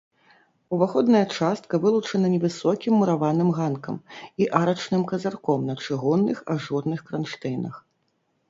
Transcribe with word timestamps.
Уваходная 0.77 1.19
частка 1.37 1.79
вылучана 1.83 2.31
невысокім 2.35 2.93
мураваным 3.01 3.49
ганкам 3.57 3.99
і 4.43 4.49
арачным 4.61 5.01
казырком 5.13 5.59
на 5.71 5.75
чыгунных 5.85 6.37
ажурных 6.55 6.99
кранштэйнах. 7.13 7.75